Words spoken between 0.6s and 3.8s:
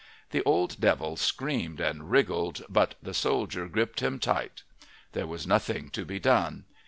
devil screamed and wriggled, but the soldier